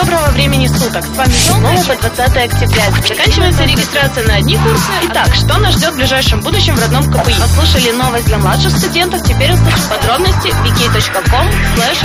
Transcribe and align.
доброго 0.00 0.30
времени 0.30 0.66
суток. 0.66 1.04
С 1.04 1.16
вами 1.16 1.32
снова 1.32 1.76
по 1.94 2.08
20 2.08 2.20
октября. 2.20 2.84
Заканчивается 3.06 3.64
регистрация 3.64 4.26
на 4.26 4.36
одни 4.36 4.56
курсы. 4.56 4.90
Итак, 5.10 5.34
что 5.34 5.58
нас 5.58 5.74
ждет 5.74 5.92
в 5.92 5.96
ближайшем 5.96 6.40
будущем 6.40 6.74
в 6.74 6.80
родном 6.80 7.04
КПИ? 7.04 7.34
Послушали 7.38 7.90
новость 7.92 8.26
для 8.26 8.38
младших 8.38 8.70
студентов, 8.70 9.22
теперь 9.22 9.52
услышим 9.52 9.88
подробности 9.90 10.48
wiki.com 10.48 11.46
slash 11.76 12.00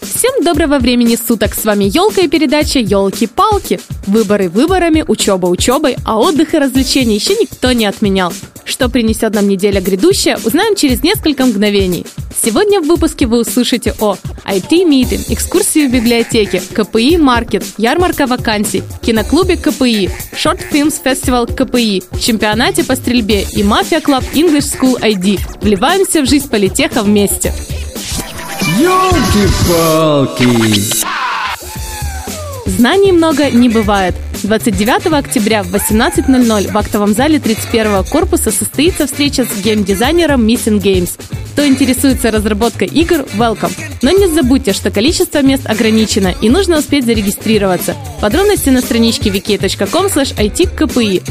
Всем 0.00 0.44
доброго 0.44 0.78
времени 0.78 1.16
суток! 1.16 1.54
С 1.54 1.64
вами 1.64 1.84
Елка 1.84 2.22
и 2.22 2.28
передача 2.28 2.80
Елки-палки. 2.80 3.80
Выборы 4.08 4.48
выборами, 4.48 5.04
учеба 5.06 5.46
учебой, 5.46 5.96
а 6.04 6.18
отдых 6.18 6.54
и 6.54 6.58
развлечения 6.58 7.14
еще 7.14 7.34
никто 7.34 7.70
не 7.72 7.86
отменял. 7.86 8.32
Что 8.64 8.88
принесет 8.88 9.34
нам 9.34 9.48
неделя 9.48 9.80
грядущая, 9.80 10.38
узнаем 10.44 10.74
через 10.76 11.02
несколько 11.02 11.44
мгновений. 11.46 12.06
Сегодня 12.42 12.80
в 12.80 12.86
выпуске 12.86 13.26
вы 13.26 13.40
услышите 13.40 13.94
о 14.00 14.16
IT-meeting, 14.44 15.30
экскурсии 15.30 15.86
в 15.86 15.92
библиотеке, 15.92 16.60
КПИ 16.74 17.16
Market, 17.16 17.64
ярмарка 17.78 18.26
вакансий, 18.26 18.82
киноклубе 19.02 19.56
КПИ, 19.56 20.10
Short 20.32 20.60
Films 20.72 20.94
Festival 21.04 21.46
КПИ, 21.54 22.02
чемпионате 22.20 22.82
по 22.84 22.96
стрельбе 22.96 23.46
и 23.54 23.62
Mafia 23.62 24.00
Club 24.00 24.24
English 24.34 24.76
School 24.76 25.00
ID. 25.00 25.38
Вливаемся 25.60 26.22
в 26.22 26.26
жизнь 26.26 26.48
политеха 26.48 27.02
вместе. 27.02 27.52
Ёлки-палки! 28.80 30.46
Знаний 32.66 33.12
много 33.12 33.50
не 33.50 33.68
бывает. 33.68 34.14
29 34.42 35.06
октября 35.12 35.62
в 35.62 35.74
18.00 35.74 36.72
в 36.72 36.78
актовом 36.78 37.14
зале 37.14 37.38
31 37.38 38.04
корпуса 38.04 38.50
состоится 38.50 39.06
встреча 39.06 39.44
с 39.44 39.62
геймдизайнером 39.62 40.46
Missing 40.46 40.80
Games. 40.80 41.10
Кто 41.52 41.66
интересуется 41.66 42.30
разработкой 42.30 42.88
игр, 42.88 43.26
welcome. 43.36 43.72
Но 44.00 44.10
не 44.10 44.26
забудьте, 44.26 44.72
что 44.72 44.90
количество 44.90 45.42
мест 45.42 45.66
ограничено 45.66 46.34
и 46.40 46.48
нужно 46.48 46.78
успеть 46.78 47.04
зарегистрироваться. 47.04 47.94
Подробности 48.20 48.70
на 48.70 48.80
страничке 48.80 49.30
wiki.com 49.30 50.06
itkpi. 50.06 51.22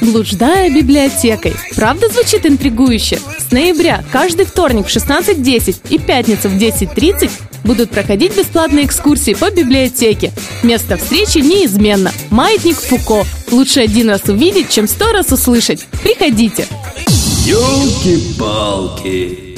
Блуждая 0.00 0.68
библиотекой. 0.68 1.54
Правда 1.76 2.08
звучит 2.08 2.44
интригующе? 2.44 3.20
С 3.38 3.52
ноября 3.52 4.04
каждый 4.10 4.46
вторник 4.46 4.88
в 4.88 4.90
16.10 4.90 5.76
и 5.90 5.98
пятницу 5.98 6.48
в 6.48 6.54
10.30 6.54 7.30
будут 7.64 7.90
проходить 7.90 8.36
бесплатные 8.36 8.86
экскурсии 8.86 9.34
по 9.34 9.50
библиотеке. 9.50 10.32
Место 10.62 10.96
встречи 10.96 11.38
неизменно. 11.38 12.12
Маятник 12.30 12.76
Фуко. 12.76 13.26
Лучше 13.50 13.80
один 13.80 14.10
раз 14.10 14.22
увидеть, 14.28 14.70
чем 14.70 14.86
сто 14.88 15.12
раз 15.12 15.32
услышать. 15.32 15.86
Приходите. 16.02 16.66
Ёлки-палки! 17.46 19.51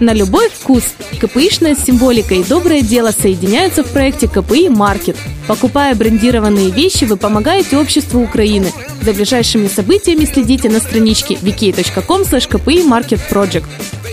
На 0.00 0.14
любой 0.14 0.48
вкус. 0.48 0.84
КПИшная 1.20 1.76
символика 1.76 2.34
и 2.34 2.42
доброе 2.42 2.80
дело 2.80 3.10
соединяются 3.10 3.84
в 3.84 3.88
проекте 3.88 4.28
КПИ 4.28 4.70
Маркет. 4.70 5.18
Покупая 5.46 5.94
брендированные 5.94 6.70
вещи, 6.70 7.04
вы 7.04 7.18
помогаете 7.18 7.76
обществу 7.76 8.22
Украины. 8.22 8.72
За 9.02 9.12
ближайшими 9.12 9.68
событиями 9.68 10.24
следите 10.24 10.70
на 10.70 10.80
страничке 10.80 11.34
wiki.com 11.34 12.22
kpi 12.22 12.88
market 12.88 13.20
project. 13.30 13.66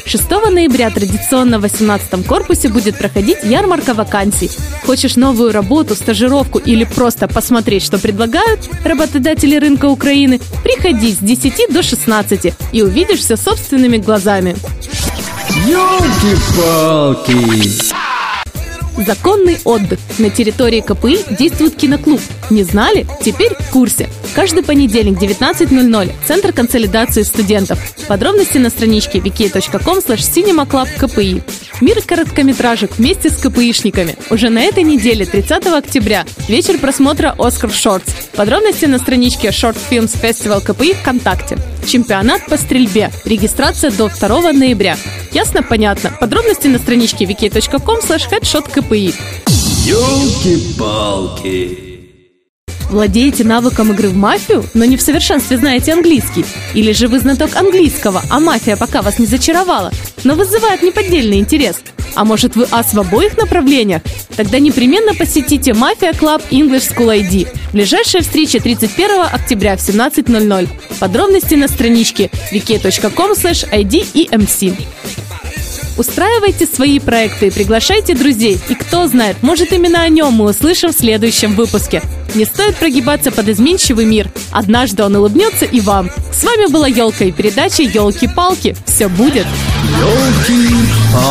6 0.05 0.29
ноября 0.51 0.89
традиционно 0.89 1.59
в 1.59 1.61
18 1.61 2.25
корпусе 2.27 2.67
будет 2.67 2.97
проходить 2.97 3.43
ярмарка 3.43 3.93
вакансий. 3.93 4.51
Хочешь 4.85 5.15
новую 5.15 5.53
работу, 5.53 5.95
стажировку 5.95 6.59
или 6.59 6.83
просто 6.83 7.29
посмотреть, 7.29 7.83
что 7.83 7.97
предлагают 7.97 8.59
работодатели 8.83 9.55
рынка 9.55 9.85
Украины? 9.85 10.41
Приходи 10.63 11.13
с 11.13 11.17
10 11.19 11.73
до 11.73 11.81
16 11.81 12.53
и 12.73 12.81
увидишь 12.81 13.19
все 13.19 13.37
собственными 13.37 13.97
глазами. 13.97 14.55
Ёлки-палки! 15.67 17.35
Законный 19.05 19.59
отдых. 19.65 19.99
На 20.17 20.29
территории 20.29 20.79
КПИ 20.79 21.19
действует 21.37 21.75
киноклуб. 21.75 22.21
Не 22.49 22.63
знали? 22.63 23.05
Теперь 23.21 23.53
в 23.53 23.71
курсе. 23.71 24.09
Каждый 24.33 24.63
понедельник 24.63 25.19
19.00. 25.19 26.11
Центр 26.25 26.53
консолидации 26.53 27.23
студентов. 27.23 27.79
Подробности 28.07 28.57
на 28.57 28.69
страничке 28.69 29.19
wiki.com 29.19 29.97
cinemaclub.kpi. 29.97 31.43
Мир 31.79 32.01
короткометражек 32.01 32.97
вместе 32.97 33.29
с 33.29 33.37
КПИшниками. 33.37 34.15
Уже 34.31 34.49
на 34.49 34.63
этой 34.63 34.83
неделе, 34.83 35.25
30 35.25 35.67
октября, 35.67 36.25
вечер 36.47 36.79
просмотра 36.79 37.35
Оскар 37.37 37.71
Шортс. 37.71 38.11
Подробности 38.35 38.85
на 38.85 38.97
страничке 38.97 39.49
Short 39.49 39.77
Films 39.89 40.19
Festival 40.19 40.61
КПИ 40.61 40.93
ВКонтакте. 40.93 41.59
Чемпионат 41.85 42.47
по 42.47 42.57
стрельбе. 42.57 43.11
Регистрация 43.25 43.91
до 43.91 44.09
2 44.09 44.53
ноября. 44.53 44.97
Ясно? 45.31 45.61
Понятно. 45.61 46.11
Подробности 46.19 46.65
на 46.67 46.79
страничке 46.79 47.25
wiki.com 47.25 47.99
headshot.kpi. 47.99 49.13
Ёлки-палки! 49.85 51.87
Владеете 52.89 53.43
навыком 53.43 53.91
игры 53.91 54.09
в 54.09 54.15
мафию, 54.15 54.63
но 54.73 54.85
не 54.85 54.95
в 54.95 55.01
совершенстве 55.01 55.57
знаете 55.57 55.91
английский? 55.93 56.45
Или 56.73 56.93
же 56.93 57.09
вы 57.09 57.19
знаток 57.19 57.55
английского, 57.55 58.23
а 58.29 58.39
мафия 58.39 58.77
пока 58.77 59.01
вас 59.01 59.19
не 59.19 59.25
зачаровала, 59.25 59.91
но 60.27 60.35
вызывает 60.35 60.83
неподдельный 60.83 61.39
интерес? 61.39 61.77
А 62.13 62.25
может 62.25 62.57
вы 62.57 62.67
ас 62.69 62.93
в 62.93 62.99
обоих 62.99 63.37
направлениях? 63.37 64.01
Тогда 64.35 64.59
непременно 64.59 65.13
посетите 65.13 65.71
Mafia 65.71 66.11
Club 66.11 66.43
English 66.51 66.93
School 66.93 67.17
ID. 67.17 67.47
Ближайшая 67.71 68.21
встреча 68.21 68.59
31 68.59 69.21
октября 69.31 69.77
в 69.77 69.79
17.00. 69.79 70.67
Подробности 70.99 71.55
на 71.55 71.69
страничке 71.69 72.29
wiki.com 72.51 73.31
idemc. 73.31 74.75
Устраивайте 75.97 76.67
свои 76.67 76.99
проекты 76.99 77.49
приглашайте 77.49 78.13
друзей. 78.13 78.59
И 78.67 78.75
кто 78.75 79.07
знает, 79.07 79.37
может 79.41 79.71
именно 79.71 80.01
о 80.01 80.09
нем 80.09 80.33
мы 80.33 80.49
услышим 80.49 80.91
в 80.91 80.97
следующем 80.97 81.55
выпуске. 81.55 82.03
Не 82.35 82.43
стоит 82.43 82.75
прогибаться 82.75 83.31
под 83.31 83.47
изменчивый 83.47 84.05
мир. 84.05 84.29
Однажды 84.51 85.03
он 85.03 85.15
улыбнется 85.15 85.63
и 85.63 85.79
вам. 85.79 86.11
С 86.33 86.43
вами 86.43 86.69
была 86.69 86.87
Елка 86.87 87.23
и 87.23 87.31
передача 87.31 87.83
Елки-палки. 87.83 88.75
Все 88.85 89.07
будет. 89.07 89.47
Ёлки-палки! 89.83 91.26